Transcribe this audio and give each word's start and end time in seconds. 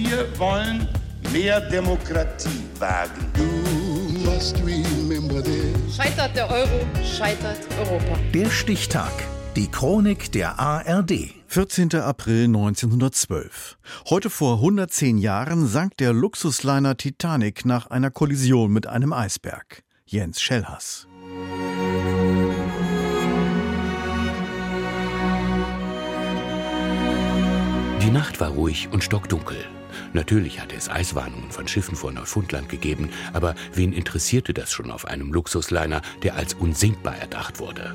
Wir 0.00 0.28
wollen 0.38 0.86
mehr 1.32 1.60
Demokratie 1.60 2.62
wagen. 2.78 3.32
Scheitert 5.90 6.36
der 6.36 6.48
Euro, 6.48 6.86
scheitert 7.04 7.58
Europa. 7.80 8.16
Der 8.32 8.48
Stichtag. 8.48 9.10
Die 9.56 9.66
Chronik 9.66 10.30
der 10.30 10.60
ARD. 10.60 11.34
14. 11.48 11.96
April 11.96 12.44
1912. 12.44 13.76
Heute 14.08 14.30
vor 14.30 14.58
110 14.58 15.18
Jahren 15.18 15.66
sank 15.66 15.96
der 15.96 16.12
Luxusliner 16.12 16.96
Titanic 16.96 17.64
nach 17.64 17.88
einer 17.88 18.12
Kollision 18.12 18.70
mit 18.70 18.86
einem 18.86 19.12
Eisberg. 19.12 19.82
Jens 20.06 20.40
Schellhass. 20.40 21.08
Nacht 28.18 28.40
war 28.40 28.48
ruhig 28.48 28.88
und 28.90 29.04
stockdunkel. 29.04 29.64
Natürlich 30.12 30.60
hatte 30.60 30.74
es 30.74 30.88
Eiswarnungen 30.88 31.52
von 31.52 31.68
Schiffen 31.68 31.94
vor 31.94 32.10
Neufundland 32.10 32.68
gegeben, 32.68 33.10
aber 33.32 33.54
wen 33.72 33.92
interessierte 33.92 34.52
das 34.52 34.72
schon 34.72 34.90
auf 34.90 35.04
einem 35.04 35.32
Luxusliner, 35.32 36.02
der 36.24 36.34
als 36.34 36.54
unsinkbar 36.54 37.16
erdacht 37.16 37.60
wurde? 37.60 37.94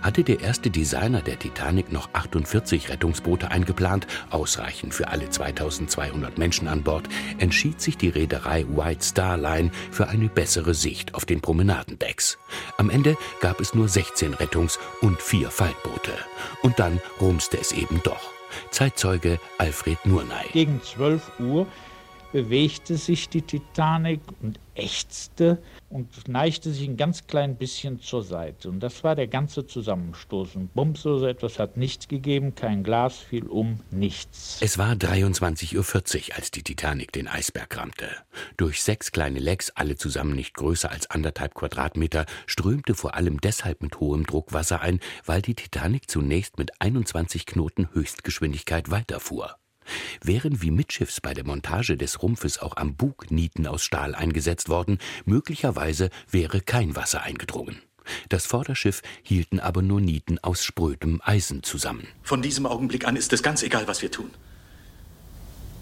Hatte 0.00 0.24
der 0.24 0.40
erste 0.40 0.70
Designer 0.70 1.20
der 1.20 1.38
Titanic 1.38 1.92
noch 1.92 2.08
48 2.14 2.88
Rettungsboote 2.88 3.50
eingeplant, 3.50 4.06
ausreichend 4.30 4.94
für 4.94 5.08
alle 5.08 5.28
2200 5.28 6.38
Menschen 6.38 6.66
an 6.66 6.82
Bord, 6.82 7.06
entschied 7.36 7.82
sich 7.82 7.98
die 7.98 8.08
Reederei 8.08 8.64
White 8.70 9.04
Star 9.04 9.36
Line 9.36 9.70
für 9.90 10.08
eine 10.08 10.30
bessere 10.30 10.72
Sicht 10.72 11.14
auf 11.14 11.26
den 11.26 11.42
Promenadendecks. 11.42 12.38
Am 12.78 12.88
Ende 12.88 13.18
gab 13.42 13.60
es 13.60 13.74
nur 13.74 13.90
16 13.90 14.32
Rettungs- 14.32 14.78
und 15.02 15.20
vier 15.20 15.50
Faltboote. 15.50 16.12
Und 16.62 16.78
dann 16.78 17.02
rumste 17.20 17.58
es 17.60 17.72
eben 17.72 18.00
doch. 18.02 18.37
Zeitzeuge 18.70 19.38
Alfred 19.58 19.98
Nurnay. 20.04 20.48
Gegen 20.52 20.82
12 20.82 21.40
Uhr 21.40 21.66
bewegte 22.32 22.96
sich 22.96 23.28
die 23.28 23.42
Titanic 23.42 24.20
und 24.40 24.60
ächzte 24.74 25.60
und 25.90 26.28
neigte 26.28 26.70
sich 26.70 26.88
ein 26.88 26.96
ganz 26.96 27.26
klein 27.26 27.56
bisschen 27.56 28.00
zur 28.00 28.22
Seite. 28.22 28.68
Und 28.68 28.80
das 28.80 29.02
war 29.02 29.16
der 29.16 29.26
ganze 29.26 29.66
Zusammenstoß. 29.66 30.56
Und 30.56 30.74
Bums 30.74 31.02
so 31.02 31.26
etwas 31.26 31.58
hat 31.58 31.76
nichts 31.76 32.08
gegeben, 32.08 32.54
kein 32.54 32.82
Glas 32.82 33.16
fiel 33.18 33.46
um, 33.46 33.80
nichts. 33.90 34.58
Es 34.60 34.78
war 34.78 34.92
23.40 34.92 35.76
Uhr, 36.30 36.36
als 36.36 36.50
die 36.50 36.62
Titanic 36.62 37.12
den 37.12 37.28
Eisberg 37.28 37.76
rammte. 37.76 38.08
Durch 38.56 38.82
sechs 38.82 39.10
kleine 39.10 39.38
Lecks, 39.38 39.70
alle 39.70 39.96
zusammen 39.96 40.34
nicht 40.34 40.54
größer 40.54 40.90
als 40.90 41.10
anderthalb 41.10 41.54
Quadratmeter, 41.54 42.26
strömte 42.46 42.94
vor 42.94 43.14
allem 43.14 43.40
deshalb 43.40 43.82
mit 43.82 44.00
hohem 44.00 44.26
Druck 44.26 44.52
Wasser 44.52 44.80
ein, 44.80 45.00
weil 45.24 45.42
die 45.42 45.54
Titanic 45.54 46.10
zunächst 46.10 46.58
mit 46.58 46.80
21 46.80 47.46
Knoten 47.46 47.88
Höchstgeschwindigkeit 47.92 48.90
weiterfuhr. 48.90 49.56
Wären 50.22 50.62
wie 50.62 50.70
mitschiffs 50.70 51.20
bei 51.20 51.34
der 51.34 51.44
Montage 51.44 51.96
des 51.96 52.22
Rumpfes 52.22 52.58
auch 52.58 52.76
am 52.76 52.96
Bug 52.96 53.30
Nieten 53.30 53.66
aus 53.66 53.84
Stahl 53.84 54.14
eingesetzt 54.14 54.68
worden, 54.68 54.98
möglicherweise 55.24 56.10
wäre 56.30 56.60
kein 56.60 56.96
Wasser 56.96 57.22
eingedrungen. 57.22 57.82
Das 58.28 58.46
Vorderschiff 58.46 59.02
hielten 59.22 59.60
aber 59.60 59.82
nur 59.82 60.00
Nieten 60.00 60.38
aus 60.38 60.64
sprödem 60.64 61.20
Eisen 61.24 61.62
zusammen. 61.62 62.06
Von 62.22 62.42
diesem 62.42 62.66
Augenblick 62.66 63.06
an 63.06 63.16
ist 63.16 63.32
es 63.32 63.42
ganz 63.42 63.62
egal, 63.62 63.86
was 63.86 64.02
wir 64.02 64.10
tun. 64.10 64.30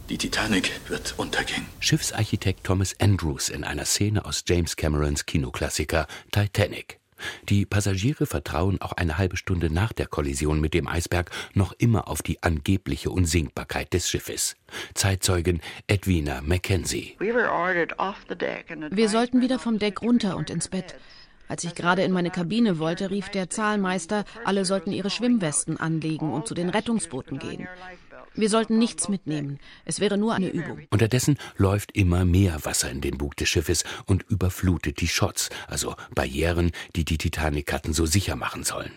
Die 0.09 0.19
Titanic 0.19 0.81
wird 0.89 1.15
untergehen. 1.17 1.67
Schiffsarchitekt 1.81 2.63
Thomas 2.65 2.95
Andrews 3.01 3.49
in 3.49 3.65
einer 3.65 3.85
Szene 3.85 4.25
aus 4.25 4.45
James 4.47 4.77
Camerons 4.77 5.27
Kinoklassiker 5.27 6.07
Titanic. 6.31 7.01
Die 7.49 7.67
Passagiere 7.67 8.27
vertrauen 8.27 8.81
auch 8.81 8.93
eine 8.93 9.19
halbe 9.19 9.37
Stunde 9.37 9.73
nach 9.73 9.93
der 9.93 10.07
Kollision 10.07 10.61
mit 10.61 10.75
dem 10.75 10.89
Eisberg 10.89 11.31
noch 11.55 11.73
immer 11.79 12.09
auf 12.09 12.23
die 12.23 12.43
angebliche 12.43 13.11
Unsinkbarkeit 13.11 13.93
des 13.93 14.09
Schiffes. 14.09 14.57
Zeitzeugin 14.95 15.61
Edwina 15.87 16.43
Mackenzie. 16.43 17.17
Wir 17.19 19.09
sollten 19.09 19.41
wieder 19.41 19.59
vom 19.59 19.79
Deck 19.79 20.03
runter 20.03 20.37
und 20.37 20.51
ins 20.51 20.69
Bett. 20.69 20.97
Als 21.49 21.63
ich 21.63 21.75
gerade 21.75 22.03
in 22.03 22.13
meine 22.13 22.31
Kabine 22.31 22.79
wollte, 22.79 23.11
rief 23.11 23.29
der 23.29 23.49
Zahlmeister, 23.49 24.25
alle 24.45 24.65
sollten 24.65 24.91
ihre 24.93 25.11
Schwimmwesten 25.11 25.77
anlegen 25.77 26.33
und 26.33 26.49
zu 26.49 26.55
den 26.55 26.71
Rettungsbooten 26.71 27.39
gehen. 27.39 27.69
Wir 28.35 28.51
sollten 28.51 28.79
nichts 28.79 29.09
mitnehmen. 29.09 29.59
Es 29.85 30.01
wäre 30.01 30.19
nur 30.19 30.35
eine 30.35 30.49
Übung. 30.49 30.83
Unterdessen 30.91 31.39
läuft 31.57 31.93
immer 31.93 32.25
mehr 32.25 32.65
Wasser 32.65 32.91
in 32.91 33.01
den 33.01 33.19
Bug 33.19 33.37
des 33.37 33.49
Schiffes 33.49 33.85
und 34.07 34.25
überflutet 34.29 35.01
die 35.01 35.09
Schotts, 35.09 35.51
also 35.69 35.95
Barrieren, 36.15 36.73
die 36.95 37.05
die 37.05 37.19
Titanic 37.19 37.73
hatten 37.73 37.93
so 37.93 38.07
sicher 38.07 38.37
machen 38.37 38.65
sollen. 38.65 38.93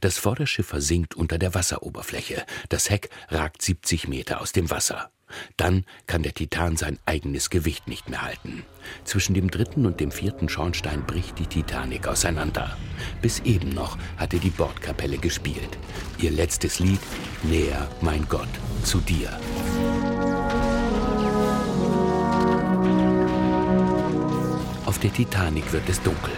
Das 0.00 0.18
Vorderschiff 0.18 0.66
versinkt 0.66 1.14
unter 1.14 1.38
der 1.38 1.54
Wasseroberfläche. 1.54 2.44
Das 2.68 2.90
Heck 2.90 3.10
ragt 3.28 3.62
70 3.62 4.08
Meter 4.08 4.40
aus 4.40 4.52
dem 4.52 4.70
Wasser. 4.70 5.10
Dann 5.56 5.84
kann 6.06 6.22
der 6.22 6.34
Titan 6.34 6.76
sein 6.76 6.98
eigenes 7.06 7.50
Gewicht 7.50 7.88
nicht 7.88 8.08
mehr 8.08 8.22
halten. 8.22 8.64
Zwischen 9.04 9.34
dem 9.34 9.50
dritten 9.50 9.86
und 9.86 10.00
dem 10.00 10.10
vierten 10.10 10.48
Schornstein 10.48 11.04
bricht 11.06 11.38
die 11.38 11.46
Titanic 11.46 12.06
auseinander. 12.08 12.76
Bis 13.20 13.40
eben 13.40 13.70
noch 13.70 13.98
hatte 14.16 14.38
die 14.38 14.50
Bordkapelle 14.50 15.18
gespielt. 15.18 15.78
Ihr 16.18 16.30
letztes 16.30 16.78
Lied 16.78 17.00
Näher, 17.42 17.88
mein 18.00 18.26
Gott, 18.28 18.48
zu 18.82 18.98
dir. 19.00 19.30
Auf 24.84 24.98
der 24.98 25.12
Titanic 25.12 25.72
wird 25.72 25.88
es 25.88 26.00
dunkel. 26.02 26.32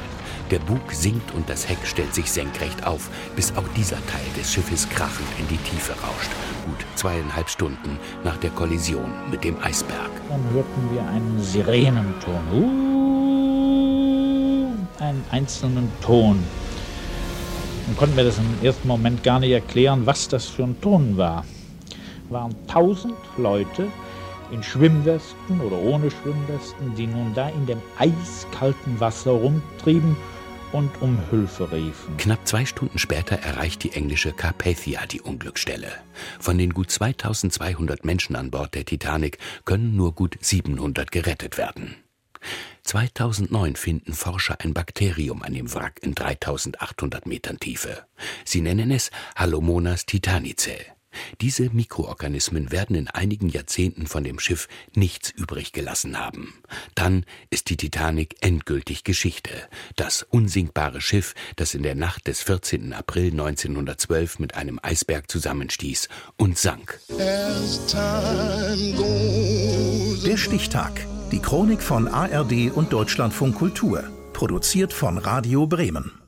Der 0.51 0.59
Bug 0.59 0.93
sinkt 0.93 1.33
und 1.35 1.49
das 1.49 1.67
Heck 1.69 1.79
stellt 1.85 2.15
sich 2.15 2.31
senkrecht 2.31 2.87
auf, 2.87 3.09
bis 3.35 3.57
auch 3.57 3.65
dieser 3.77 3.97
Teil 4.07 4.27
des 4.37 4.53
Schiffes 4.53 4.87
krachend 4.91 5.27
in 5.39 5.49
die 5.49 5.57
Tiefe 5.57 5.93
rauscht. 5.93 6.31
Gut 6.67 6.85
zweieinhalb 6.97 7.49
Stunden 7.49 7.99
nach 8.25 8.37
der 8.37 8.51
Kollision 8.51 9.11
mit 9.31 9.43
dem 9.43 9.57
Eisberg. 9.63 10.11
Dann 10.29 10.45
hörten 10.53 10.91
wir 10.93 11.09
einen 11.09 11.43
Sirenenton. 11.43 12.43
Uh, 12.53 14.69
einen 15.03 15.25
einzelnen 15.31 15.91
Ton. 16.03 16.45
Dann 17.87 17.97
konnten 17.97 18.17
wir 18.17 18.25
das 18.25 18.37
im 18.39 18.45
ersten 18.63 18.87
Moment 18.87 19.23
gar 19.23 19.41
nicht 19.41 19.53
erklären, 19.53 20.05
was 20.05 20.29
das 20.29 20.45
für 20.47 20.65
ein 20.65 20.79
Ton 20.83 21.17
war. 21.17 21.47
Es 22.27 22.33
waren 22.33 22.55
tausend 22.67 23.15
Leute 23.39 23.87
in 24.51 24.63
Schwimmwesten 24.63 25.63
oder 25.63 25.79
ohne 25.79 26.11
Schwimmwesten, 26.11 26.95
die 26.97 27.07
nun 27.07 27.33
da 27.35 27.49
in 27.49 27.65
dem 27.65 27.81
eiskalten 27.99 29.01
Wasser 29.01 29.33
rumtrieben 29.33 30.15
und 30.75 31.01
um 31.01 31.19
Hilfe 31.31 31.71
riefen. 31.71 32.17
Knapp 32.17 32.47
zwei 32.49 32.67
Stunden 32.67 32.99
später 32.99 33.37
erreicht 33.37 33.85
die 33.85 33.93
englische 33.93 34.33
Carpathia 34.33 35.07
die 35.07 35.21
Unglücksstelle. 35.21 35.93
Von 36.41 36.59
den 36.59 36.75
gut 36.75 36.91
2200 36.91 38.05
Menschen 38.05 38.35
an 38.35 38.51
Bord 38.51 38.75
der 38.75 38.85
Titanic 38.85 39.39
können 39.65 39.95
nur 39.95 40.13
gut 40.13 40.37
700 40.41 41.13
gerettet 41.13 41.59
werden. 41.59 41.95
2009 42.83 43.77
finden 43.77 44.13
Forscher 44.13 44.61
ein 44.61 44.75
Bakterium 44.75 45.43
an 45.43 45.55
dem 45.55 45.73
Wrack 45.73 46.01
in 46.03 46.15
3800 46.15 47.25
Metern 47.25 47.59
Tiefe. 47.59 48.05
Sie 48.45 48.61
nennen 48.61 48.91
es 48.91 49.11
Halomonas 49.37 50.07
titanicae. 50.07 50.85
Diese 51.41 51.71
Mikroorganismen 51.71 52.73
werden 52.73 52.97
in 52.97 53.09
einigen 53.09 53.49
Jahrzehnten 53.49 54.07
von 54.07 54.25
dem 54.25 54.39
Schiff 54.39 54.69
nichts 54.95 55.31
übrig 55.31 55.73
gelassen 55.73 56.19
haben. 56.19 56.55
Dann 56.95 57.25
ist 57.51 57.71
die 57.71 57.77
Titanic 57.77 58.37
endgültig 58.41 59.05
Geschichte. 59.05 59.51
Das 59.97 60.23
unsinkbare 60.23 61.01
Schiff, 61.01 61.35
das 61.57 61.75
in 61.75 61.83
der 61.83 61.95
Nacht 61.95 62.27
des 62.27 62.43
14. 62.43 62.93
April 62.93 63.31
1912 63.31 64.39
mit 64.39 64.55
einem 64.55 64.81
Eisberg 64.83 65.31
zusammenstieß 65.31 66.09
und 66.37 66.59
sank. 66.59 67.01
Der 70.27 70.37
Stichtag. 70.37 71.07
Die 71.31 71.41
Chronik 71.41 71.83
von 71.83 72.09
ARD 72.09 72.71
und 72.73 72.93
Deutschlandfunk 72.93 73.57
Kultur. 73.57 74.05
Produziert 74.33 74.93
von 74.93 75.19
Radio 75.19 75.67
Bremen. 75.67 76.24